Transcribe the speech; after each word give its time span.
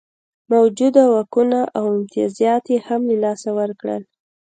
موجوده 0.53 1.03
واکونه 1.13 1.59
او 1.77 1.85
امتیازات 1.97 2.63
یې 2.73 2.79
هم 2.87 3.01
له 3.09 3.15
لاسه 3.23 3.49
ورکول. 3.59 4.03